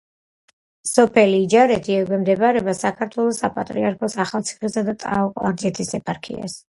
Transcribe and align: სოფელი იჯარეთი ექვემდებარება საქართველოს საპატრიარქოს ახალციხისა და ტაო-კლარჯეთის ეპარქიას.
სოფელი 0.91 1.35
იჯარეთი 1.47 1.93
ექვემდებარება 1.97 2.75
საქართველოს 2.79 3.43
საპატრიარქოს 3.45 4.17
ახალციხისა 4.25 4.85
და 4.89 4.97
ტაო-კლარჯეთის 5.05 5.97
ეპარქიას. 6.01 6.59